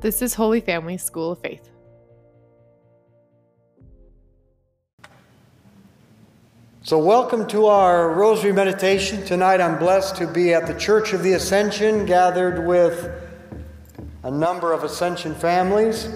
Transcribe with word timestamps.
This 0.00 0.22
is 0.22 0.34
Holy 0.34 0.60
Family 0.60 0.96
School 0.96 1.32
of 1.32 1.40
Faith. 1.40 1.70
So, 6.82 6.98
welcome 6.98 7.48
to 7.48 7.66
our 7.66 8.12
Rosary 8.12 8.52
Meditation. 8.52 9.24
Tonight 9.24 9.60
I'm 9.60 9.76
blessed 9.76 10.14
to 10.18 10.28
be 10.28 10.54
at 10.54 10.68
the 10.68 10.74
Church 10.74 11.12
of 11.14 11.24
the 11.24 11.32
Ascension, 11.32 12.06
gathered 12.06 12.64
with 12.64 13.10
a 14.22 14.30
number 14.30 14.72
of 14.72 14.84
Ascension 14.84 15.34
families. 15.34 16.08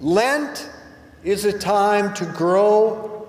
Lent 0.00 0.70
is 1.22 1.44
a 1.44 1.56
time 1.56 2.14
to 2.14 2.24
grow 2.24 3.28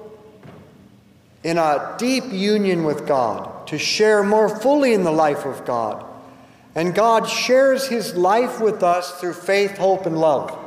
in 1.44 1.58
a 1.58 1.96
deep 1.98 2.24
union 2.32 2.86
with 2.86 3.06
God, 3.06 3.68
to 3.68 3.78
share 3.78 4.24
more 4.24 4.48
fully 4.48 4.94
in 4.94 5.04
the 5.04 5.12
life 5.12 5.46
of 5.46 5.66
God. 5.66 6.06
And 6.76 6.96
God 6.96 7.30
shares 7.30 7.88
his 7.88 8.16
life 8.16 8.60
with 8.60 8.82
us 8.82 9.20
through 9.20 9.34
faith, 9.34 9.78
hope, 9.78 10.06
and 10.06 10.18
love. 10.18 10.60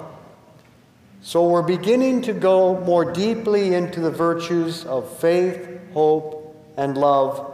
So 1.21 1.49
we're 1.49 1.63
beginning 1.63 2.23
to 2.23 2.33
go 2.33 2.79
more 2.81 3.13
deeply 3.13 3.75
into 3.75 4.01
the 4.01 4.11
virtues 4.13 4.85
of 4.85 5.19
faith, 5.19 5.81
hope, 5.93 6.57
and 6.77 6.97
love 6.97 7.53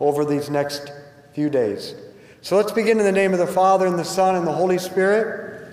over 0.00 0.24
these 0.24 0.50
next 0.50 0.90
few 1.32 1.48
days. 1.48 1.94
So 2.40 2.56
let's 2.56 2.72
begin 2.72 2.98
in 2.98 3.04
the 3.04 3.12
name 3.12 3.32
of 3.32 3.38
the 3.38 3.46
Father, 3.46 3.86
and 3.86 3.96
the 3.96 4.04
Son, 4.04 4.34
and 4.34 4.44
the 4.44 4.52
Holy 4.52 4.78
Spirit. 4.78 5.72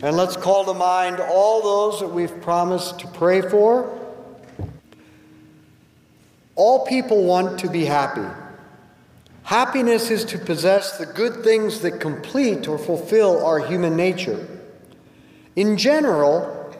And 0.00 0.16
let's 0.16 0.36
call 0.36 0.64
to 0.66 0.74
mind 0.74 1.18
all 1.18 1.60
those 1.60 1.98
that 1.98 2.08
we've 2.08 2.40
promised 2.40 3.00
to 3.00 3.08
pray 3.08 3.40
for. 3.40 3.98
All 6.54 6.86
people 6.86 7.24
want 7.24 7.58
to 7.60 7.68
be 7.68 7.84
happy. 7.84 8.28
Happiness 9.48 10.10
is 10.10 10.26
to 10.26 10.36
possess 10.36 10.98
the 10.98 11.06
good 11.06 11.42
things 11.42 11.80
that 11.80 12.00
complete 12.00 12.68
or 12.68 12.76
fulfill 12.76 13.46
our 13.46 13.58
human 13.58 13.96
nature. 13.96 14.46
In 15.56 15.78
general, 15.78 16.70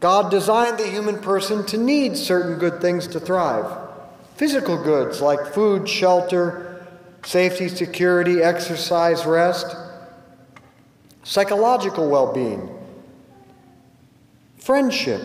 God 0.00 0.28
designed 0.28 0.78
the 0.78 0.88
human 0.88 1.20
person 1.20 1.64
to 1.66 1.78
need 1.78 2.16
certain 2.16 2.58
good 2.58 2.80
things 2.80 3.06
to 3.06 3.20
thrive 3.20 3.64
physical 4.34 4.82
goods 4.82 5.20
like 5.20 5.54
food, 5.54 5.88
shelter, 5.88 6.84
safety, 7.24 7.68
security, 7.68 8.42
exercise, 8.42 9.24
rest, 9.24 9.76
psychological 11.22 12.10
well 12.10 12.32
being, 12.32 12.68
friendship, 14.58 15.22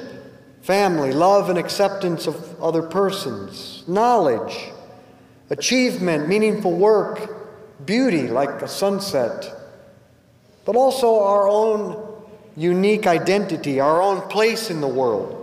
family, 0.62 1.14
love 1.14 1.50
and 1.50 1.58
acceptance 1.58 2.28
of 2.28 2.62
other 2.62 2.84
persons, 2.84 3.84
knowledge, 3.88 4.70
achievement, 5.50 6.28
meaningful 6.28 6.74
work, 6.74 7.86
beauty 7.86 8.28
like 8.28 8.62
a 8.62 8.68
sunset, 8.68 9.52
but 10.66 10.76
also 10.76 11.20
our 11.20 11.48
own 11.48 12.24
unique 12.56 13.06
identity, 13.06 13.80
our 13.80 14.02
own 14.02 14.22
place 14.30 14.70
in 14.70 14.82
the 14.82 14.88
world. 14.88 15.42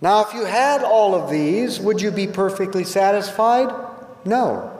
Now, 0.00 0.22
if 0.22 0.34
you 0.34 0.44
had 0.44 0.82
all 0.82 1.14
of 1.14 1.30
these, 1.30 1.80
would 1.80 2.00
you 2.00 2.10
be 2.10 2.26
perfectly 2.26 2.84
satisfied? 2.84 3.72
No. 4.24 4.70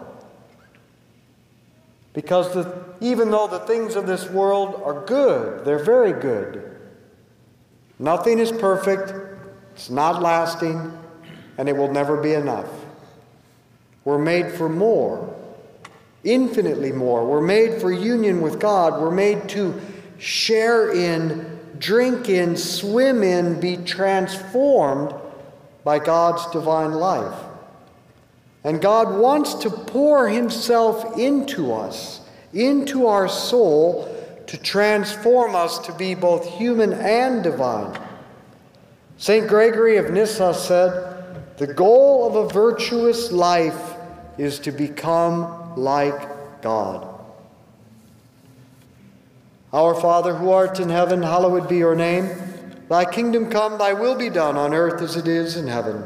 Because 2.12 2.52
the, 2.52 2.84
even 3.00 3.30
though 3.30 3.47
the 3.47 3.60
things 3.60 3.97
of 3.97 4.06
this 4.06 4.28
world 4.28 4.82
are 4.84 5.05
good, 5.06 5.64
they're 5.64 5.82
very 5.82 6.12
good, 6.12 6.78
nothing 7.98 8.38
is 8.38 8.52
perfect, 8.52 9.12
it's 9.75 9.91
not 9.91 10.20
lasting, 10.20 10.92
and 11.58 11.69
it 11.69 11.77
will 11.77 11.91
never 11.91 12.20
be 12.20 12.34
enough. 12.34 12.69
We're 14.05 14.19
made 14.19 14.52
for 14.52 14.69
more, 14.69 15.34
infinitely 16.24 16.92
more. 16.92 17.27
We're 17.27 17.41
made 17.41 17.80
for 17.80 17.91
union 17.91 18.41
with 18.41 18.60
God. 18.60 19.00
We're 19.00 19.10
made 19.10 19.48
to 19.50 19.80
share 20.19 20.92
in, 20.92 21.58
drink 21.78 22.28
in, 22.28 22.56
swim 22.56 23.22
in, 23.22 23.60
be 23.60 23.77
transformed 23.78 25.14
by 25.84 25.98
God's 25.98 26.47
divine 26.50 26.93
life. 26.93 27.38
And 28.62 28.81
God 28.81 29.19
wants 29.19 29.54
to 29.54 29.70
pour 29.70 30.28
Himself 30.28 31.19
into 31.19 31.72
us, 31.72 32.22
into 32.53 33.06
our 33.06 33.28
soul, 33.28 34.10
to 34.47 34.59
transform 34.59 35.54
us 35.54 35.78
to 35.81 35.93
be 35.94 36.14
both 36.14 36.47
human 36.47 36.93
and 36.93 37.43
divine. 37.43 37.98
St. 39.16 39.47
Gregory 39.47 39.97
of 39.97 40.10
Nyssa 40.10 40.54
said, 40.54 41.56
The 41.59 41.72
goal 41.72 42.26
of 42.26 42.37
a 42.37 42.53
virtuous 42.53 43.31
life 43.31 43.94
is 44.39 44.59
to 44.61 44.72
become 44.72 45.77
like 45.77 46.62
God. 46.62 47.09
Our 49.72 49.95
Father 49.95 50.37
who 50.37 50.50
art 50.50 50.78
in 50.78 50.89
heaven, 50.89 51.22
hallowed 51.22 51.69
be 51.69 51.78
your 51.78 51.97
name. 51.97 52.28
Thy 52.89 53.05
kingdom 53.05 53.50
come, 53.50 53.78
thy 53.78 53.93
will 53.93 54.17
be 54.17 54.31
done 54.31 54.56
on 54.56 54.73
earth 54.73 55.03
as 55.03 55.17
it 55.17 55.27
is 55.27 55.56
in 55.56 55.67
heaven. 55.67 56.05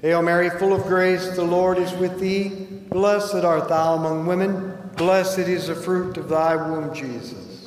Hail 0.00 0.22
Mary, 0.22 0.48
full 0.48 0.72
of 0.72 0.84
grace, 0.84 1.28
the 1.30 1.42
Lord 1.42 1.76
is 1.76 1.92
with 1.94 2.20
thee. 2.20 2.50
Blessed 2.88 3.44
art 3.44 3.68
thou 3.68 3.94
among 3.96 4.26
women. 4.26 4.78
Blessed 4.96 5.40
is 5.40 5.66
the 5.66 5.74
fruit 5.74 6.16
of 6.16 6.28
thy 6.28 6.54
womb, 6.54 6.94
Jesus. 6.94 7.66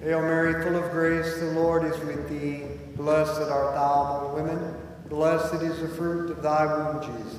Hail 0.00 0.22
Mary, 0.22 0.62
full 0.62 0.76
of 0.76 0.92
grace, 0.92 1.40
the 1.40 1.46
Lord 1.46 1.84
is 1.84 1.98
with 2.04 2.28
thee. 2.28 2.62
Blessed 2.94 3.50
art 3.50 3.74
thou 3.74 4.02
among 4.02 4.34
women. 4.36 4.74
Blessed 5.08 5.62
is 5.62 5.80
the 5.80 5.88
fruit 5.88 6.30
of 6.30 6.40
thy 6.40 6.66
womb, 6.66 7.02
Jesus. 7.02 7.36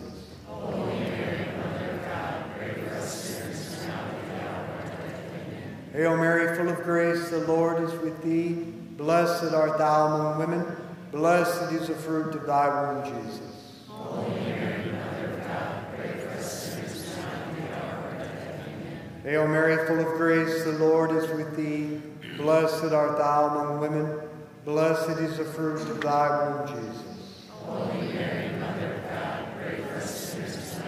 Mary, 0.76 1.48
God, 2.86 3.02
sinners. 3.02 3.86
Hail 5.94 6.18
Mary, 6.18 6.54
full 6.58 6.68
of 6.68 6.84
grace, 6.84 7.30
the 7.30 7.40
Lord 7.48 7.82
is 7.82 7.94
with 8.02 8.22
thee. 8.22 8.81
Blessed 8.98 9.54
art 9.54 9.78
thou 9.78 10.08
among 10.08 10.40
women. 10.40 10.66
Blessed 11.12 11.74
is 11.74 11.88
the 11.88 11.96
fruit 11.96 12.36
of 12.36 12.46
thy 12.46 12.68
womb, 12.68 13.04
Jesus. 13.04 13.52
Hail 19.24 19.48
Mary, 19.48 19.86
full 19.88 20.00
of 20.00 20.18
grace, 20.18 20.64
the 20.64 20.72
Lord 20.74 21.12
is 21.12 21.30
with 21.30 21.56
thee. 21.56 22.02
Blessed 22.38 22.92
art 22.92 23.18
thou 23.18 23.50
among 23.50 23.80
women. 23.80 24.20
Blessed 24.66 25.20
is 25.20 25.38
the 25.38 25.46
fruit 25.46 25.82
of 25.82 26.02
thy 26.02 26.30
womb, 26.30 26.68
Jesus. 26.68 27.48
Mary, 27.68 28.50
God, 29.10 30.04
sinners. 30.04 30.82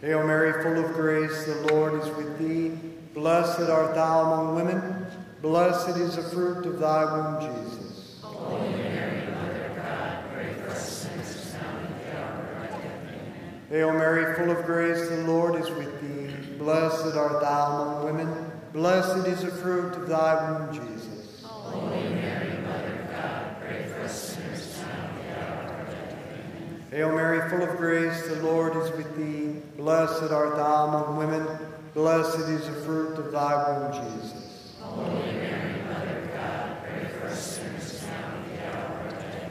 Hail 0.00 0.26
Mary, 0.26 0.62
full 0.62 0.84
of 0.84 0.92
grace, 0.94 1.46
the 1.46 1.72
Lord 1.72 1.94
is 1.94 2.08
with 2.16 2.38
thee. 2.38 2.78
Blessed 3.14 3.68
art 3.70 3.94
thou 3.94 4.22
among 4.22 4.54
women. 4.54 5.03
Blessed 5.44 5.98
is 5.98 6.16
the 6.16 6.22
fruit 6.22 6.64
of 6.64 6.78
thy 6.78 7.04
womb, 7.04 7.38
Jesus. 7.38 8.18
Holy 8.22 8.66
Mary, 8.78 9.30
Mother 9.30 9.64
of 9.66 9.76
God, 9.76 10.24
pray 10.32 10.54
for 10.54 10.70
us 10.70 11.02
sinners 11.02 11.54
now 11.60 11.76
and 11.76 11.86
at 11.86 12.00
the 12.00 12.18
hour 12.18 12.40
of 12.40 12.72
our 12.72 12.80
death. 12.80 13.68
Hail 13.68 13.92
Mary, 13.92 14.36
full 14.36 14.50
of 14.50 14.64
grace, 14.64 15.06
the 15.10 15.18
Lord 15.24 15.60
is 15.60 15.68
with 15.68 16.00
thee. 16.00 16.56
Blessed 16.56 17.14
art 17.14 17.42
thou 17.42 17.82
among 17.82 18.04
women. 18.06 18.52
Blessed 18.72 19.28
is 19.28 19.42
the 19.42 19.50
fruit 19.50 19.92
of 19.92 20.08
thy 20.08 20.50
womb, 20.50 20.72
Jesus. 20.72 21.42
Holy 21.42 22.08
Mary, 22.14 22.62
Mother 22.62 23.00
of 23.02 23.10
God, 23.10 23.60
pray 23.60 23.86
for 23.88 24.00
us 24.00 24.34
sinners 24.34 24.78
now 24.80 25.10
and 25.10 25.18
at 25.18 25.26
the 25.26 25.44
hour 25.44 25.60
of 25.60 25.70
our 25.72 25.84
death. 25.92 26.90
Hail 26.90 27.12
Mary, 27.14 27.50
full 27.50 27.62
of 27.68 27.76
grace, 27.76 28.28
the 28.28 28.42
Lord 28.42 28.76
is 28.76 28.90
with 28.92 29.14
thee. 29.14 29.60
Blessed 29.76 30.32
art 30.32 30.56
thou 30.56 30.86
among 30.86 31.18
women. 31.18 31.46
Blessed 31.92 32.48
is 32.48 32.64
the 32.66 32.80
fruit 32.86 33.18
of 33.18 33.30
thy 33.30 33.52
womb, 33.78 33.92
Jesus. 33.92 34.40
Holy 34.80 35.32
Mary, 35.32 35.82
Mother 35.82 36.18
of 36.20 36.32
God, 36.34 36.76
pray 36.84 37.08
for 37.18 37.26
us 37.26 37.56
sinners 37.56 38.04
now 38.06 38.36
and 38.36 38.44
at 38.44 38.48
the 38.48 38.78
hour 38.78 38.84
of 38.84 39.06
our 39.06 39.10
death. 39.10 39.50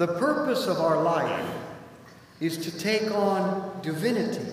the 0.00 0.06
purpose 0.06 0.66
of 0.66 0.78
our 0.78 1.02
life 1.02 1.46
is 2.40 2.56
to 2.56 2.78
take 2.78 3.10
on 3.10 3.80
divinity, 3.82 4.50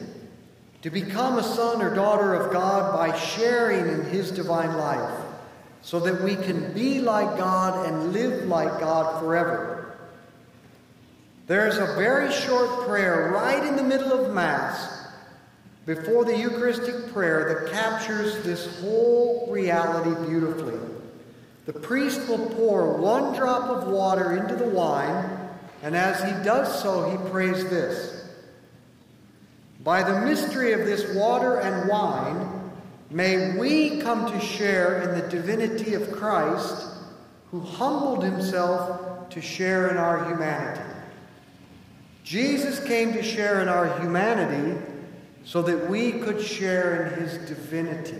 to 0.82 0.90
become 0.90 1.40
a 1.40 1.44
son 1.44 1.82
or 1.82 1.96
daughter 1.96 2.34
of 2.34 2.52
God 2.52 2.94
by 2.94 3.18
sharing 3.18 3.88
in 3.88 4.04
his 4.10 4.30
divine 4.30 4.76
life, 4.78 5.24
so 5.82 6.02
that 6.02 6.22
we 6.22 6.36
can 6.36 6.74
be 6.74 7.00
like 7.00 7.38
God 7.38 7.88
and 7.88 8.12
live 8.12 8.44
like 8.48 8.82
God 8.82 9.22
forever. 9.22 9.98
There's 11.48 11.78
a 11.78 11.96
very 11.96 12.30
short 12.30 12.86
prayer 12.86 13.32
right 13.32 13.66
in 13.66 13.78
the 13.78 13.84
middle 13.84 14.12
of 14.12 14.34
Mass 14.34 15.08
before 15.86 16.26
the 16.26 16.38
Eucharistic 16.38 17.14
prayer 17.14 17.64
that 17.64 17.72
captures 17.72 18.44
this 18.44 18.82
whole 18.82 19.48
reality 19.50 20.14
beautifully. 20.30 20.78
The 21.68 21.74
priest 21.74 22.28
will 22.28 22.50
pour 22.50 22.98
one 22.98 23.34
drop 23.34 23.70
of 23.70 23.88
water 23.88 24.36
into 24.38 24.56
the 24.56 24.70
wine, 24.70 25.37
and 25.83 25.95
as 25.95 26.24
he 26.24 26.31
does 26.44 26.81
so, 26.81 27.09
he 27.09 27.29
prays 27.29 27.69
this 27.69 28.25
By 29.83 30.03
the 30.03 30.21
mystery 30.21 30.74
of 30.74 30.79
this 30.79 31.15
water 31.15 31.59
and 31.59 31.89
wine, 31.89 32.71
may 33.09 33.57
we 33.57 34.00
come 34.01 34.31
to 34.31 34.39
share 34.39 35.01
in 35.01 35.19
the 35.19 35.27
divinity 35.27 35.94
of 35.94 36.12
Christ, 36.12 36.88
who 37.51 37.59
humbled 37.59 38.24
himself 38.24 39.29
to 39.29 39.41
share 39.41 39.89
in 39.89 39.97
our 39.97 40.25
humanity. 40.25 40.81
Jesus 42.24 42.83
came 42.83 43.13
to 43.13 43.24
share 43.24 43.62
in 43.62 43.69
our 43.69 44.00
humanity 44.01 44.81
so 45.45 45.62
that 45.62 45.89
we 45.89 46.12
could 46.12 46.41
share 46.41 47.07
in 47.07 47.24
his 47.24 47.38
divinity. 47.47 48.19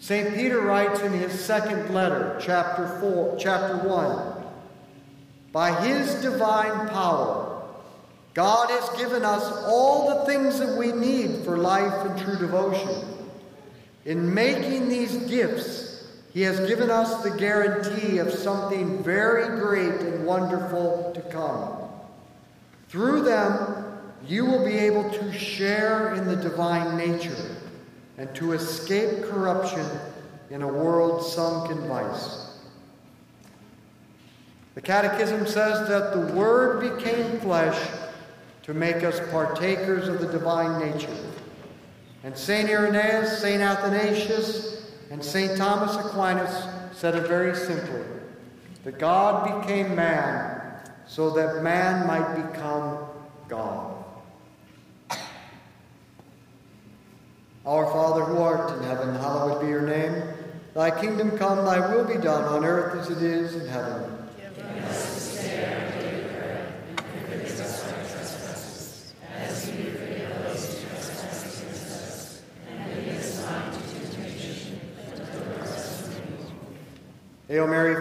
St. 0.00 0.34
Peter 0.34 0.60
writes 0.60 1.00
in 1.02 1.12
his 1.12 1.32
second 1.38 1.94
letter, 1.94 2.36
chapter 2.40 2.98
4, 3.00 3.36
chapter 3.38 3.76
1, 3.86 4.29
by 5.52 5.72
his 5.84 6.14
divine 6.22 6.88
power, 6.88 7.62
God 8.34 8.70
has 8.70 8.88
given 8.98 9.24
us 9.24 9.42
all 9.66 10.08
the 10.08 10.24
things 10.24 10.58
that 10.60 10.76
we 10.78 10.92
need 10.92 11.44
for 11.44 11.58
life 11.58 12.06
and 12.06 12.18
true 12.20 12.38
devotion. 12.38 13.04
In 14.04 14.32
making 14.32 14.88
these 14.88 15.16
gifts, 15.28 16.06
he 16.32 16.42
has 16.42 16.60
given 16.68 16.90
us 16.90 17.22
the 17.22 17.30
guarantee 17.30 18.18
of 18.18 18.32
something 18.32 19.02
very 19.02 19.60
great 19.60 20.00
and 20.00 20.24
wonderful 20.24 21.10
to 21.14 21.20
come. 21.22 21.76
Through 22.88 23.22
them, 23.22 23.84
you 24.26 24.46
will 24.46 24.64
be 24.64 24.76
able 24.78 25.10
to 25.10 25.32
share 25.32 26.14
in 26.14 26.26
the 26.26 26.36
divine 26.36 26.96
nature 26.96 27.56
and 28.16 28.32
to 28.36 28.52
escape 28.52 29.24
corruption 29.24 29.86
in 30.50 30.62
a 30.62 30.68
world 30.68 31.24
sunk 31.24 31.70
in 31.70 31.88
vice. 31.88 32.49
The 34.80 34.86
Catechism 34.86 35.46
says 35.46 35.86
that 35.88 36.14
the 36.14 36.32
Word 36.32 36.80
became 36.80 37.38
flesh 37.40 37.78
to 38.62 38.72
make 38.72 39.04
us 39.04 39.20
partakers 39.30 40.08
of 40.08 40.20
the 40.22 40.26
divine 40.26 40.80
nature. 40.80 41.14
And 42.24 42.34
St. 42.34 42.70
Irenaeus, 42.70 43.42
St. 43.42 43.60
Athanasius, 43.60 44.90
and 45.10 45.22
St. 45.22 45.58
Thomas 45.58 45.96
Aquinas 45.96 46.66
said 46.92 47.14
it 47.14 47.28
very 47.28 47.54
simply 47.54 48.00
that 48.84 48.98
God 48.98 49.60
became 49.60 49.94
man 49.94 50.62
so 51.06 51.28
that 51.28 51.62
man 51.62 52.06
might 52.06 52.50
become 52.50 53.00
God. 53.48 54.02
Our 57.66 57.84
Father 57.92 58.24
who 58.24 58.38
art 58.38 58.78
in 58.78 58.84
heaven, 58.84 59.14
hallowed 59.16 59.60
be 59.60 59.68
your 59.68 59.82
name. 59.82 60.22
Thy 60.72 60.90
kingdom 60.90 61.36
come, 61.36 61.66
thy 61.66 61.94
will 61.94 62.06
be 62.06 62.16
done 62.16 62.44
on 62.44 62.64
earth 62.64 62.96
as 62.96 63.14
it 63.14 63.22
is 63.22 63.56
in 63.56 63.68
heaven. 63.68 64.16
Hail 77.50 77.66
Mary, 77.66 77.99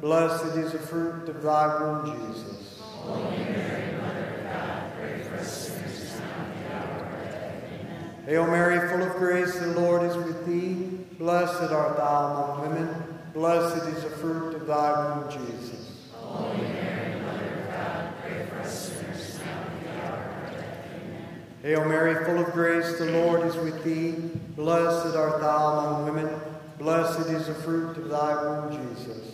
Blessed 0.00 0.56
is 0.56 0.72
the 0.72 0.78
fruit 0.78 1.28
of 1.28 1.42
thy 1.42 1.66
womb, 1.80 2.28
Jesus. 2.28 2.80
Mary, 3.06 3.92
God, 4.42 5.44
sinners. 5.44 6.20
Hail 8.26 8.46
Mary, 8.46 8.88
full 8.88 9.02
of 9.02 9.16
grace, 9.16 9.58
the 9.58 9.68
Lord 9.68 10.02
is 10.02 10.16
with 10.16 10.46
thee. 10.46 10.98
Blessed 11.18 11.72
art 11.72 11.96
thou 11.96 12.56
among 12.56 12.70
women. 12.70 13.04
Blessed 13.32 13.86
is 13.88 14.02
the 14.02 14.10
fruit 14.10 14.54
of 14.56 14.66
thy 14.66 15.16
womb, 15.16 15.30
Jesus. 15.30 16.10
Mary, 16.22 17.20
God, 17.70 18.66
sinners. 18.66 19.40
Hail 21.62 21.84
Mary, 21.86 22.24
full 22.24 22.40
of 22.40 22.52
grace, 22.52 22.98
the 22.98 23.06
Lord 23.06 23.46
is 23.46 23.56
with 23.56 23.82
thee. 23.84 24.12
Blessed 24.56 25.16
art 25.16 25.40
thou 25.40 25.78
among 25.78 26.04
women. 26.14 26.40
Blessed 26.78 27.30
is 27.30 27.46
the 27.46 27.54
fruit 27.54 27.96
of 27.96 28.08
thy 28.08 28.34
womb, 28.34 28.96
Jesus. 28.96 29.33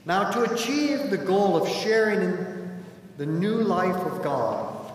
Now, 0.11 0.29
to 0.29 0.53
achieve 0.53 1.09
the 1.09 1.17
goal 1.17 1.55
of 1.55 1.69
sharing 1.69 2.19
in 2.19 2.83
the 3.15 3.25
new 3.25 3.61
life 3.61 3.95
of 3.95 4.21
God, 4.21 4.91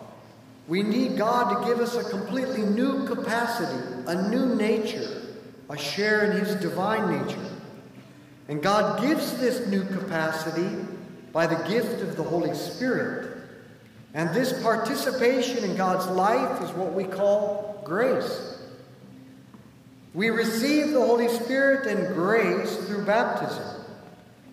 we 0.68 0.82
need 0.82 1.16
God 1.16 1.54
to 1.54 1.66
give 1.66 1.80
us 1.80 1.96
a 1.96 2.04
completely 2.10 2.60
new 2.60 3.06
capacity, 3.06 3.82
a 4.08 4.28
new 4.28 4.54
nature, 4.56 5.22
a 5.70 5.78
share 5.78 6.30
in 6.30 6.44
His 6.44 6.54
divine 6.56 7.18
nature. 7.18 7.48
And 8.48 8.62
God 8.62 9.00
gives 9.00 9.38
this 9.38 9.66
new 9.68 9.84
capacity 9.84 10.84
by 11.32 11.46
the 11.46 11.66
gift 11.66 12.02
of 12.02 12.16
the 12.16 12.22
Holy 12.22 12.52
Spirit. 12.54 13.38
And 14.12 14.28
this 14.34 14.62
participation 14.62 15.64
in 15.64 15.78
God's 15.78 16.08
life 16.08 16.60
is 16.60 16.70
what 16.72 16.92
we 16.92 17.04
call 17.04 17.80
grace. 17.86 18.58
We 20.12 20.28
receive 20.28 20.90
the 20.90 21.00
Holy 21.00 21.28
Spirit 21.28 21.86
and 21.86 22.14
grace 22.14 22.76
through 22.84 23.06
baptism. 23.06 23.85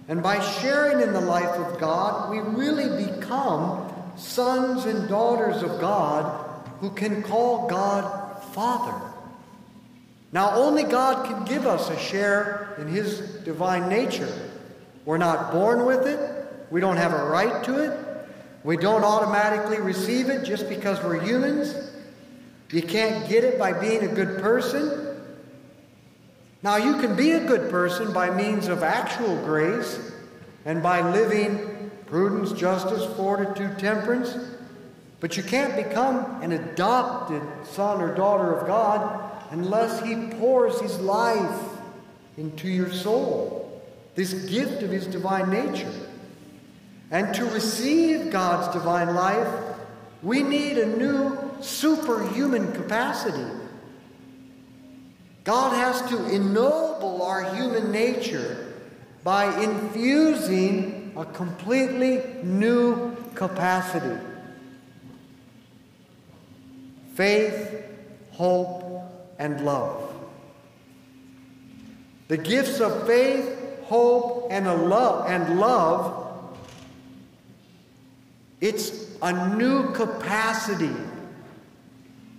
And 0.08 0.22
by 0.22 0.40
sharing 0.60 1.02
in 1.02 1.14
the 1.14 1.22
life 1.22 1.56
of 1.58 1.80
God, 1.80 2.30
we 2.30 2.40
really 2.40 3.12
become 3.14 3.90
sons 4.18 4.86
and 4.86 5.08
daughters 5.08 5.64
of 5.64 5.80
God 5.80 6.64
who 6.80 6.90
can 6.90 7.24
call 7.24 7.68
God 7.68 8.44
Father. 8.54 9.00
Now, 10.34 10.56
only 10.56 10.84
God 10.84 11.26
can 11.28 11.46
give 11.46 11.66
us 11.66 11.90
a 11.90 11.98
share 11.98 12.76
in 12.80 12.88
His 12.88 13.20
divine 13.46 13.88
nature. 13.88 14.32
We're 15.06 15.18
not 15.18 15.52
born 15.52 15.86
with 15.86 16.08
it, 16.08 16.20
we 16.72 16.82
don't 16.82 16.98
have 16.98 17.14
a 17.14 17.26
right 17.26 17.64
to 17.66 17.84
it, 17.84 18.28
we 18.64 18.78
don't 18.78 19.04
automatically 19.04 19.80
receive 19.80 20.30
it 20.30 20.44
just 20.44 20.68
because 20.70 21.02
we're 21.04 21.22
humans. 21.22 21.76
You 22.72 22.82
can't 22.82 23.30
get 23.30 23.44
it 23.44 23.60
by 23.60 23.74
being 23.74 24.04
a 24.04 24.08
good 24.08 24.42
person. 24.42 25.13
Now, 26.64 26.78
you 26.78 26.96
can 27.02 27.18
be 27.18 27.32
a 27.32 27.46
good 27.46 27.70
person 27.70 28.14
by 28.14 28.30
means 28.30 28.70
of 28.70 28.84
actual 28.84 29.36
grace 29.44 30.00
and 30.64 30.82
by 30.82 31.02
living 31.12 31.92
prudence, 32.06 32.54
justice, 32.54 33.06
fortitude, 33.18 33.78
temperance, 33.78 34.38
but 35.20 35.36
you 35.36 35.44
can't 35.44 35.76
become 35.76 36.42
an 36.42 36.54
adopted 36.54 37.42
son 37.66 38.02
or 38.02 38.16
daughter 38.16 38.54
of 38.54 38.66
God 38.66 39.46
unless 39.52 40.02
He 40.06 40.16
pours 40.38 40.80
His 40.80 40.98
life 41.00 41.62
into 42.38 42.70
your 42.70 42.94
soul, 42.94 43.82
this 44.16 44.34
gift 44.46 44.84
of 44.84 44.90
His 44.90 45.06
divine 45.06 45.50
nature. 45.50 45.94
And 47.12 47.36
to 47.36 47.44
receive 47.46 48.32
God's 48.32 48.74
divine 48.74 49.14
life, 49.14 49.54
we 50.22 50.42
need 50.42 50.78
a 50.78 50.98
new 50.98 51.38
superhuman 51.60 52.72
capacity 52.72 53.63
God 55.44 55.74
has 55.74 56.02
to 56.10 56.30
ennoble 56.30 57.22
our 57.22 57.54
human 57.54 57.92
nature 57.92 58.74
by 59.24 59.62
infusing 59.62 61.14
a 61.18 61.26
completely 61.26 62.24
new 62.44 63.16
capacity 63.36 64.20
faith, 67.16 67.86
hope, 68.32 69.04
and 69.38 69.64
love. 69.64 70.12
The 72.28 72.38
gifts 72.38 72.80
of 72.80 73.06
faith, 73.06 73.56
hope, 73.84 74.48
and, 74.50 74.68
a 74.68 74.74
love, 74.74 75.30
and 75.30 75.60
love, 75.60 76.56
it's 78.62 79.06
a 79.22 79.56
new 79.56 79.92
capacity, 79.92 80.96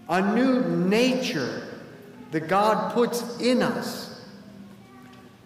a 0.08 0.34
new 0.34 0.62
nature 0.62 1.73
that 2.34 2.48
God 2.48 2.92
puts 2.94 3.38
in 3.38 3.62
us. 3.62 4.20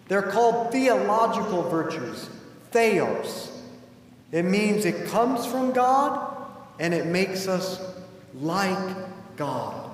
They're 0.07 0.23
called 0.23 0.71
theological 0.71 1.61
virtues, 1.69 2.27
theos. 2.71 3.51
It 4.31 4.41
means 4.41 4.85
it 4.85 5.05
comes 5.05 5.45
from 5.45 5.71
God 5.71 6.35
and 6.79 6.91
it 6.91 7.05
makes 7.05 7.47
us 7.47 7.79
like 8.33 8.95
God. 9.37 9.91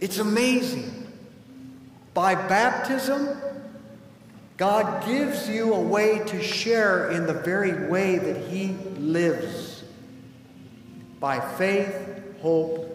It's 0.00 0.16
amazing. 0.16 1.12
By 2.14 2.34
baptism, 2.34 3.28
God 4.56 5.04
gives 5.04 5.50
you 5.50 5.74
a 5.74 5.80
way 5.80 6.20
to 6.28 6.42
share 6.42 7.10
in 7.10 7.26
the 7.26 7.34
very 7.34 7.90
way 7.90 8.16
that 8.16 8.48
He 8.48 8.68
lives. 8.96 9.84
By 11.20 11.40
faith, 11.58 11.94
hope, 12.40 12.94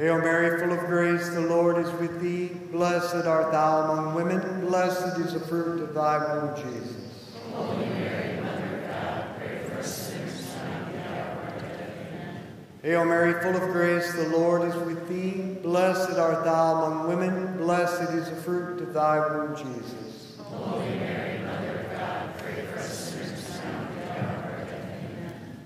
Hail 0.00 0.16
Mary, 0.16 0.58
full 0.58 0.72
of 0.72 0.86
grace, 0.86 1.28
the 1.28 1.42
Lord 1.42 1.76
is 1.76 1.92
with 2.00 2.22
thee. 2.22 2.46
Blessed 2.72 3.26
art 3.26 3.52
thou 3.52 3.82
among 3.82 4.14
women. 4.14 4.66
Blessed 4.66 5.20
is 5.20 5.34
the 5.34 5.40
fruit 5.40 5.82
of 5.82 5.92
thy 5.92 6.16
womb, 6.16 6.56
Jesus. 6.56 7.36
Holy 7.52 7.84
Mary, 7.84 8.40
Mother 8.40 8.76
of 8.76 8.88
God, 8.88 9.36
pray 9.36 9.60
for 9.68 9.78
us 9.78 9.94
sinners 10.08 10.54
now 10.56 10.88
and 10.88 10.96
at 10.96 11.36
our 11.36 11.60
death. 11.60 12.36
Hail 12.82 13.04
Mary, 13.04 13.42
full 13.42 13.54
of 13.54 13.72
grace, 13.72 14.10
the 14.14 14.30
Lord 14.30 14.66
is 14.66 14.74
with 14.86 15.06
thee. 15.06 15.58
Blessed 15.62 16.18
art 16.18 16.46
thou 16.46 16.84
among 16.84 17.08
women. 17.08 17.58
Blessed 17.58 18.14
is 18.14 18.30
the 18.30 18.36
fruit 18.36 18.80
of 18.80 18.94
thy 18.94 19.18
womb, 19.18 19.54
Jesus. 19.54 20.38
Holy 20.38 20.88
Mary, 20.96 21.40
Mother 21.44 21.78
of 21.78 21.90
God, 21.98 22.38
pray 22.38 22.64
for 22.72 22.78
us 22.78 23.10
sinners 23.10 23.60
now 23.62 23.86
and 23.86 23.98
at 24.00 24.44
our 24.44 24.64
death. 24.64 25.50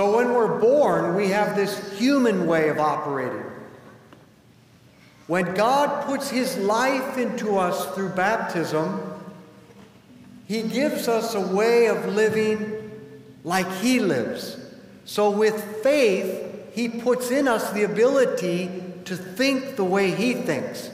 So 0.00 0.16
when 0.16 0.32
we're 0.32 0.58
born, 0.58 1.14
we 1.14 1.28
have 1.28 1.54
this 1.54 1.92
human 1.98 2.46
way 2.46 2.70
of 2.70 2.78
operating. 2.78 3.44
When 5.26 5.52
God 5.52 6.06
puts 6.06 6.30
His 6.30 6.56
life 6.56 7.18
into 7.18 7.58
us 7.58 7.84
through 7.94 8.08
baptism, 8.14 8.98
He 10.48 10.62
gives 10.62 11.06
us 11.06 11.34
a 11.34 11.40
way 11.42 11.88
of 11.88 12.06
living 12.06 12.90
like 13.44 13.70
He 13.72 14.00
lives. 14.00 14.56
So 15.04 15.28
with 15.28 15.82
faith, 15.82 16.70
He 16.72 16.88
puts 16.88 17.30
in 17.30 17.46
us 17.46 17.70
the 17.72 17.82
ability 17.82 18.70
to 19.04 19.16
think 19.16 19.76
the 19.76 19.84
way 19.84 20.12
He 20.12 20.32
thinks. 20.32 20.90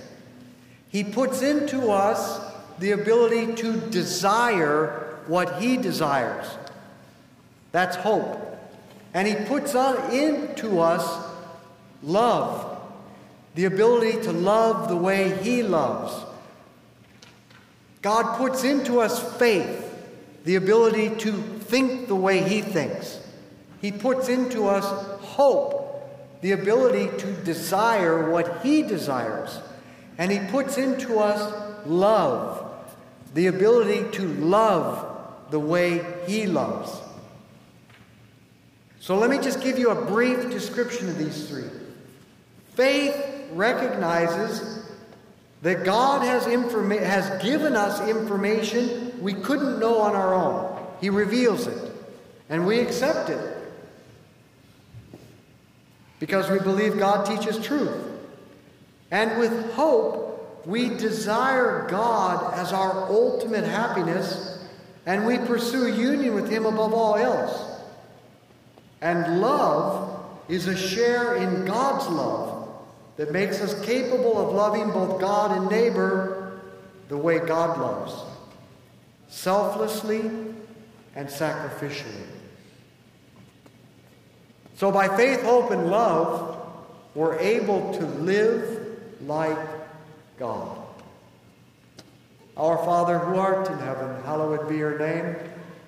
He 0.88 1.04
puts 1.04 1.42
into 1.42 1.92
us 1.92 2.40
the 2.80 2.90
ability 2.90 3.54
to 3.54 3.76
desire 3.88 5.20
what 5.28 5.62
He 5.62 5.76
desires. 5.76 6.48
That's 7.70 7.94
hope. 7.94 8.45
And 9.16 9.26
He 9.26 9.35
puts 9.35 9.75
on 9.75 10.12
into 10.12 10.78
us 10.78 11.26
love, 12.02 12.78
the 13.54 13.64
ability 13.64 14.20
to 14.25 14.30
love 14.30 14.90
the 14.90 14.96
way 14.96 15.42
He 15.42 15.62
loves. 15.62 16.12
God 18.02 18.37
puts 18.37 18.62
into 18.62 19.00
us 19.00 19.38
faith, 19.38 19.90
the 20.44 20.56
ability 20.56 21.16
to 21.20 21.32
think 21.32 22.08
the 22.08 22.14
way 22.14 22.46
He 22.46 22.61
thinks. 22.61 23.18
He 23.80 23.90
puts 23.90 24.28
into 24.28 24.68
us 24.68 24.85
hope, 25.23 26.42
the 26.42 26.52
ability 26.52 27.16
to 27.16 27.32
desire 27.42 28.30
what 28.30 28.61
He 28.62 28.82
desires. 28.82 29.61
And 30.18 30.30
He 30.30 30.40
puts 30.50 30.76
into 30.76 31.20
us 31.20 31.87
love, 31.87 32.70
the 33.32 33.46
ability 33.46 34.11
to 34.18 34.28
love 34.35 35.50
the 35.50 35.58
way 35.58 36.04
He 36.26 36.44
loves. 36.46 36.90
So 39.06 39.16
let 39.16 39.30
me 39.30 39.38
just 39.38 39.62
give 39.62 39.78
you 39.78 39.90
a 39.90 40.04
brief 40.04 40.50
description 40.50 41.08
of 41.08 41.16
these 41.16 41.48
three. 41.48 41.70
Faith 42.75 43.14
recognizes 43.52 44.84
that 45.62 45.84
God 45.84 46.22
has, 46.22 46.42
informa- 46.46 47.00
has 47.00 47.40
given 47.40 47.76
us 47.76 48.00
information 48.08 49.16
we 49.22 49.34
couldn't 49.34 49.78
know 49.78 50.00
on 50.00 50.16
our 50.16 50.34
own. 50.34 50.84
He 51.00 51.08
reveals 51.08 51.68
it, 51.68 51.92
and 52.48 52.66
we 52.66 52.80
accept 52.80 53.30
it 53.30 53.56
because 56.18 56.50
we 56.50 56.58
believe 56.58 56.98
God 56.98 57.26
teaches 57.26 57.64
truth. 57.64 58.04
And 59.12 59.38
with 59.38 59.72
hope, 59.75 60.66
we 60.66 60.88
desire 60.88 61.86
God 61.88 62.54
as 62.54 62.72
our 62.72 63.08
ultimate 63.08 63.62
happiness, 63.62 64.66
and 65.06 65.25
we 65.25 65.38
pursue 65.38 65.94
union 65.94 66.34
with 66.34 66.50
Him 66.50 66.66
above 66.66 66.92
all 66.92 67.14
else. 67.14 67.75
And 69.00 69.40
love 69.40 70.24
is 70.48 70.68
a 70.68 70.76
share 70.76 71.36
in 71.36 71.64
God's 71.64 72.08
love 72.08 72.68
that 73.16 73.32
makes 73.32 73.60
us 73.60 73.84
capable 73.84 74.38
of 74.38 74.54
loving 74.54 74.90
both 74.90 75.20
God 75.20 75.56
and 75.56 75.70
neighbor 75.70 76.60
the 77.08 77.16
way 77.16 77.38
God 77.38 77.78
loves, 77.78 78.14
selflessly 79.28 80.20
and 81.14 81.28
sacrificially. 81.28 82.26
So, 84.74 84.92
by 84.92 85.09
faith, 85.16 85.42
hope, 85.42 85.70
and 85.70 85.90
love, 85.90 86.61
we're 87.14 87.38
able 87.38 87.94
to 87.94 88.04
live 88.04 88.98
like 89.22 89.59
God. 90.38 90.78
Our 92.56 92.76
Father 92.85 93.18
who 93.18 93.38
art 93.38 93.70
in 93.70 93.78
heaven, 93.78 94.22
hallowed 94.24 94.68
be 94.68 94.76
your 94.76 94.98
name. 94.98 95.37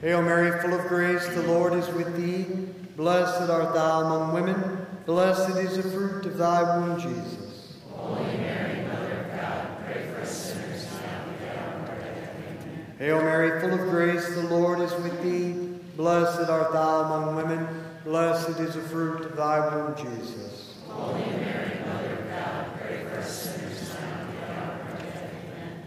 Hail 0.00 0.22
Mary, 0.22 0.58
full 0.62 0.72
of 0.72 0.86
grace, 0.88 1.26
the 1.28 1.42
Lord 1.42 1.74
is 1.74 1.86
with 1.88 2.16
thee. 2.16 2.44
Blessed 2.96 3.50
art 3.50 3.74
thou 3.74 4.00
among 4.00 4.32
women. 4.32 4.86
Blessed 5.04 5.56
is 5.58 5.76
the 5.76 5.82
fruit 5.82 6.24
of 6.24 6.38
thy 6.38 6.62
womb, 6.62 6.98
Jesus. 6.98 7.76
Holy 7.92 8.24
Mary, 8.38 8.82
Mother 8.86 9.20
of 9.20 9.40
God, 9.40 9.84
pray 9.84 10.10
for 10.10 10.20
us 10.22 10.54
sinners 10.54 10.86
now 11.02 11.24
and 11.28 11.44
at 11.44 11.78
of 11.80 11.86
death. 11.86 12.98
Hail 12.98 13.20
Mary, 13.20 13.60
full 13.60 13.74
of 13.74 13.90
grace, 13.90 14.26
the 14.34 14.42
Lord 14.44 14.80
is 14.80 14.92
with 15.02 15.22
thee. 15.22 15.52
Blessed 15.96 16.48
art 16.48 16.72
thou 16.72 17.00
among 17.02 17.36
women. 17.36 17.68
Blessed 18.04 18.58
is 18.58 18.74
the 18.74 18.80
fruit 18.80 19.26
of 19.26 19.36
thy 19.36 19.68
womb, 19.68 19.94
Jesus. 19.96 20.78
Holy 20.88 21.20
Mary, 21.20 21.78
Mother 21.84 22.16
of 22.16 22.28
God, 22.30 22.80
pray 22.80 23.04
for 23.04 23.18
us 23.18 23.54
sinners 23.54 23.94
now 24.00 24.20
and 24.20 24.30
at 24.30 24.32
the 24.32 24.46
hour 24.54 24.80
of 24.80 24.98
death. 24.98 25.24
Amen. 25.24 25.79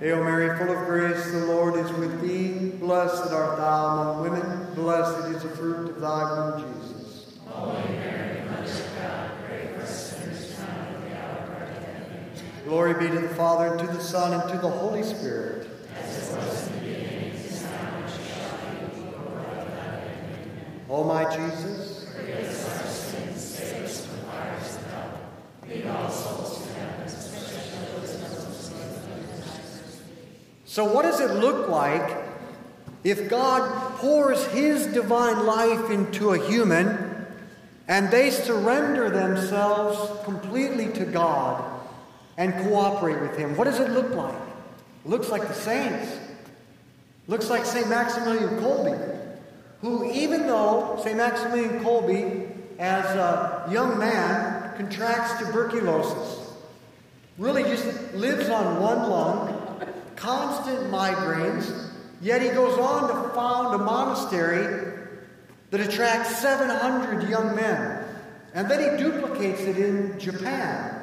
Hail 0.00 0.24
Mary, 0.24 0.56
full 0.58 0.70
of 0.70 0.86
grace, 0.86 1.30
the 1.30 1.44
Lord 1.46 1.76
is 1.76 1.92
with 1.92 2.22
thee. 2.22 2.70
Blessed 2.78 3.30
art 3.32 3.58
thou 3.58 3.86
among 3.86 4.22
women. 4.22 4.74
Blessed 4.74 5.36
is 5.36 5.42
the 5.42 5.50
fruit 5.50 5.90
of 5.90 6.00
thy 6.00 6.22
womb, 6.22 6.74
Jesus. 6.74 7.38
Glory 12.64 12.94
be 12.94 13.08
to 13.08 13.20
the 13.20 13.34
Father, 13.34 13.72
and 13.72 13.80
to 13.80 13.86
the 13.86 14.00
Son, 14.00 14.32
and 14.32 14.50
to 14.50 14.58
the 14.58 14.70
Holy 14.70 15.02
Spirit. 15.02 15.68
O 20.88 21.04
my 21.04 21.24
Jesus, 21.24 22.06
Forgive 22.14 22.38
us 22.38 22.80
our 22.80 22.86
sins, 22.86 23.44
save 23.44 23.84
us 23.84 24.06
from 24.06 24.18
fires 24.30 24.76
of 24.76 24.86
hell. 24.90 25.20
Lead 25.68 25.86
all 25.86 26.10
souls 26.10 26.66
to 26.66 26.72
heaven, 26.74 27.06
especially 27.06 27.78
those 27.92 28.14
in 28.14 28.20
most 28.22 28.72
need 28.72 28.82
of 28.82 29.06
thy 29.06 29.16
mercy. 29.16 30.02
So, 30.70 30.84
what 30.84 31.02
does 31.02 31.18
it 31.18 31.32
look 31.32 31.68
like 31.68 32.16
if 33.02 33.28
God 33.28 33.96
pours 33.96 34.46
His 34.46 34.86
divine 34.86 35.44
life 35.44 35.90
into 35.90 36.30
a 36.30 36.38
human 36.48 37.26
and 37.88 38.08
they 38.12 38.30
surrender 38.30 39.10
themselves 39.10 40.24
completely 40.24 40.92
to 40.92 41.04
God 41.04 41.64
and 42.36 42.54
cooperate 42.68 43.20
with 43.20 43.36
Him. 43.36 43.56
What 43.56 43.64
does 43.64 43.80
it 43.80 43.90
look 43.90 44.14
like? 44.14 44.40
It 45.04 45.10
looks 45.10 45.28
like 45.28 45.48
the 45.48 45.54
saints. 45.54 46.20
Looks 47.26 47.50
like 47.50 47.66
St. 47.66 47.88
Maximilian 47.88 48.60
Kolbe, 48.60 49.36
who, 49.80 50.08
even 50.12 50.46
though 50.46 51.00
St. 51.02 51.16
Maximilian 51.16 51.80
Kolbe, 51.80 52.48
as 52.78 53.06
a 53.06 53.68
young 53.72 53.98
man, 53.98 54.76
contracts 54.76 55.36
tuberculosis, 55.44 56.54
really 57.38 57.64
just 57.64 58.14
lives 58.14 58.48
on 58.48 58.80
one 58.80 59.10
lung, 59.10 59.59
constant 60.20 60.90
migraines, 60.90 61.90
yet 62.20 62.42
he 62.42 62.50
goes 62.50 62.78
on 62.78 63.08
to 63.08 63.34
found 63.34 63.74
a 63.74 63.78
monastery 63.78 64.98
that 65.70 65.80
attracts 65.80 66.36
700 66.38 67.28
young 67.28 67.56
men. 67.56 68.04
And 68.52 68.70
then 68.70 68.98
he 68.98 69.02
duplicates 69.02 69.62
it 69.62 69.78
in 69.78 70.18
Japan. 70.18 71.00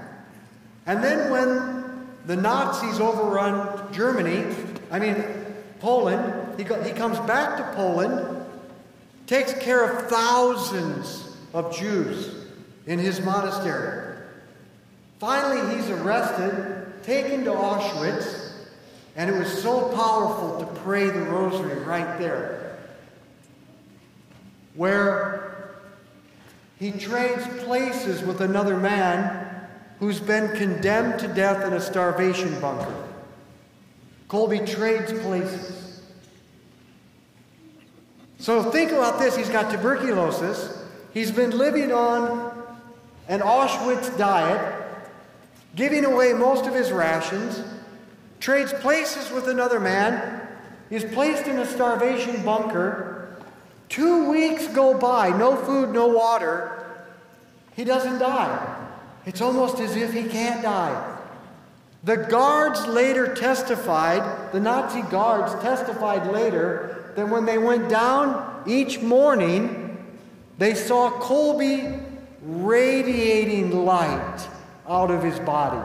And 0.85 1.03
then 1.03 1.31
when 1.31 2.07
the 2.25 2.35
Nazis 2.35 2.99
overrun 2.99 3.91
Germany, 3.91 4.55
I 4.91 4.99
mean, 4.99 5.23
Poland, 5.79 6.57
he, 6.57 6.63
he 6.63 6.91
comes 6.91 7.17
back 7.21 7.57
to 7.57 7.75
Poland, 7.75 8.45
takes 9.25 9.53
care 9.53 9.83
of 9.83 10.09
thousands 10.09 11.35
of 11.53 11.75
Jews 11.75 12.35
in 12.85 12.99
his 12.99 13.19
monastery. 13.21 14.15
Finally, 15.19 15.75
he's 15.75 15.89
arrested, 15.89 17.03
taken 17.03 17.43
to 17.45 17.51
Auschwitz, 17.51 18.46
and 19.17 19.31
it 19.31 19.37
was 19.37 19.61
so 19.61 19.89
powerful 19.95 20.59
to 20.59 20.79
pray 20.81 21.09
the 21.09 21.21
rosary 21.21 21.83
right 21.83 22.19
there, 22.19 22.77
where 24.75 25.79
he 26.79 26.91
trades 26.91 27.45
places 27.63 28.21
with 28.21 28.41
another 28.41 28.77
man 28.77 29.67
who's 29.99 30.19
been 30.19 30.55
condemned 30.55 31.19
to 31.19 31.27
death 31.27 31.65
in 31.65 31.73
a 31.73 31.81
starvation 31.81 32.61
bunker. 32.61 32.93
Kolbe 34.29 34.69
trades 34.71 35.11
places. 35.23 36.03
So 38.37 38.69
think 38.69 38.91
about 38.91 39.17
this. 39.17 39.35
He's 39.35 39.49
got 39.49 39.71
tuberculosis. 39.71 40.85
He's 41.11 41.31
been 41.31 41.57
living 41.57 41.91
on 41.91 42.53
an 43.27 43.39
Auschwitz 43.39 44.15
diet, 44.15 44.85
giving 45.75 46.05
away 46.05 46.33
most 46.33 46.67
of 46.67 46.75
his 46.75 46.91
rations, 46.91 47.63
trades 48.39 48.73
places 48.73 49.31
with 49.31 49.47
another 49.47 49.79
man, 49.79 50.47
is 50.89 51.03
placed 51.03 51.47
in 51.47 51.59
a 51.59 51.65
starvation 51.65 52.43
bunker. 52.43 53.35
Two 53.89 54.29
weeks 54.29 54.67
go 54.67 54.97
by, 54.97 55.29
no 55.29 55.55
food, 55.55 55.89
no 55.89 56.07
water. 56.07 57.05
He 57.75 57.83
doesn't 57.83 58.19
die. 58.19 58.75
It's 59.25 59.41
almost 59.41 59.79
as 59.79 59.95
if 59.95 60.13
he 60.13 60.23
can't 60.23 60.61
die. 60.61 61.17
The 62.03 62.15
guards 62.15 62.85
later 62.87 63.35
testified, 63.35 64.53
the 64.53 64.59
Nazi 64.59 65.01
guards 65.09 65.53
testified 65.61 66.31
later, 66.31 67.11
that 67.15 67.27
when 67.27 67.45
they 67.45 67.57
went 67.57 67.89
down 67.89 68.63
each 68.65 69.01
morning, 69.01 69.97
they 70.57 70.73
saw 70.73 71.09
Kolbe 71.11 72.03
radiating 72.41 73.83
light 73.83 74.47
out 74.87 75.11
of 75.11 75.21
his 75.23 75.39
body, 75.39 75.83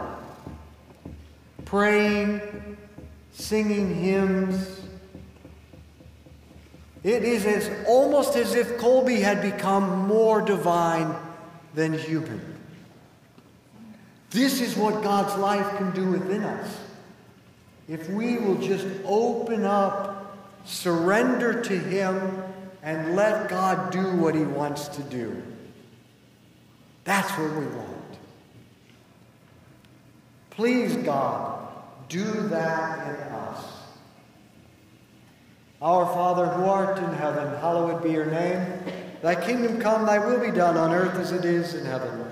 praying, 1.72 2.76
singing 3.32 3.94
hymns. 3.94 4.78
It 7.02 7.24
is 7.24 7.46
as, 7.46 7.70
almost 7.86 8.36
as 8.36 8.54
if 8.54 8.76
Kolbe 8.76 9.22
had 9.22 9.40
become 9.40 10.06
more 10.06 10.42
divine 10.42 11.14
than 11.72 11.94
human. 11.94 12.58
This 14.28 14.60
is 14.60 14.76
what 14.76 15.02
God's 15.02 15.34
life 15.36 15.78
can 15.78 15.92
do 15.92 16.10
within 16.10 16.44
us. 16.44 16.78
If 17.88 18.06
we 18.10 18.36
will 18.36 18.56
just 18.56 18.86
open 19.06 19.64
up, 19.64 20.36
surrender 20.66 21.62
to 21.62 21.78
Him, 21.78 22.42
and 22.82 23.16
let 23.16 23.48
God 23.48 23.90
do 23.90 24.12
what 24.16 24.34
He 24.34 24.42
wants 24.42 24.88
to 24.88 25.02
do. 25.04 25.42
That's 27.04 27.30
what 27.30 27.50
we 27.56 27.64
want. 27.64 28.01
Please, 30.56 30.96
God, 30.96 31.68
do 32.08 32.24
that 32.48 33.08
in 33.08 33.32
us. 33.32 33.64
Our 35.80 36.06
Father 36.06 36.46
who 36.46 36.64
art 36.64 36.98
in 36.98 37.12
heaven, 37.14 37.58
hallowed 37.58 38.02
be 38.02 38.10
your 38.10 38.26
name. 38.26 38.66
Thy 39.22 39.34
kingdom 39.34 39.80
come, 39.80 40.04
thy 40.04 40.18
will 40.18 40.38
be 40.38 40.50
done 40.50 40.76
on 40.76 40.92
earth 40.92 41.14
as 41.14 41.32
it 41.32 41.44
is 41.44 41.74
in 41.74 41.86
heaven. 41.86 42.31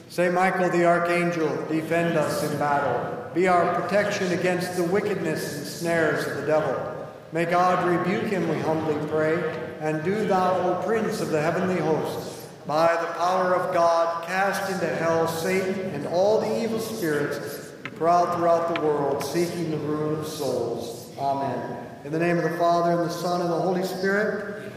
Saint 0.11 0.33
Michael 0.33 0.69
the 0.71 0.83
Archangel, 0.83 1.47
defend 1.69 2.17
us 2.17 2.43
in 2.43 2.59
battle. 2.59 3.31
Be 3.33 3.47
our 3.47 3.81
protection 3.81 4.37
against 4.37 4.75
the 4.75 4.83
wickedness 4.83 5.55
and 5.55 5.65
snares 5.65 6.27
of 6.27 6.35
the 6.35 6.45
devil. 6.45 7.07
May 7.31 7.45
God 7.45 7.87
rebuke 7.87 8.25
him, 8.25 8.49
we 8.49 8.59
humbly 8.59 8.97
pray. 9.07 9.35
And 9.79 10.03
do 10.03 10.27
thou, 10.27 10.59
O 10.63 10.83
Prince 10.85 11.21
of 11.21 11.29
the 11.29 11.41
heavenly 11.41 11.79
hosts, 11.79 12.45
by 12.67 12.91
the 12.91 13.07
power 13.13 13.55
of 13.55 13.73
God, 13.73 14.25
cast 14.25 14.69
into 14.69 14.93
hell 14.97 15.29
Satan 15.29 15.79
and 15.91 16.05
all 16.07 16.41
the 16.41 16.61
evil 16.61 16.81
spirits 16.81 17.71
who 17.85 17.91
prowl 17.91 18.35
throughout 18.35 18.75
the 18.75 18.81
world, 18.81 19.23
seeking 19.23 19.71
the 19.71 19.77
ruin 19.77 20.19
of 20.19 20.27
souls. 20.27 21.09
Amen. 21.19 21.87
In 22.03 22.11
the 22.11 22.19
name 22.19 22.37
of 22.37 22.43
the 22.43 22.57
Father, 22.57 22.99
and 22.99 23.09
the 23.09 23.13
Son, 23.13 23.39
and 23.39 23.49
the 23.49 23.61
Holy 23.61 23.83
Spirit. 23.83 24.73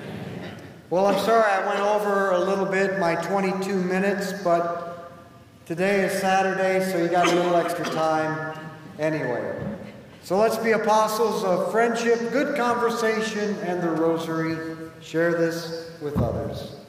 Well, 0.91 1.07
I'm 1.07 1.19
sorry 1.25 1.51
I 1.51 1.67
went 1.67 1.81
over 1.81 2.31
a 2.31 2.39
little 2.39 2.67
bit, 2.67 3.01
my 3.01 3.17
22 3.17 3.75
minutes, 3.75 4.33
but 4.45 4.94
Today 5.67 6.05
is 6.05 6.13
Saturday, 6.21 6.85
so 6.93 6.99
you 6.99 7.09
got 7.09 7.27
a 7.27 7.35
little 7.35 7.57
extra 7.57 7.87
time 7.87 8.55
anyway. 8.99 9.57
So 10.23 10.37
let's 10.37 10.59
be 10.59 10.73
apostles 10.73 11.43
of 11.43 11.73
friendship, 11.73 12.19
good 12.33 12.55
conversation, 12.55 13.57
and 13.61 13.83
the 13.83 13.89
rosary. 13.89 14.77
Share 15.01 15.33
this 15.33 15.91
with 16.03 16.19
others. 16.19 16.84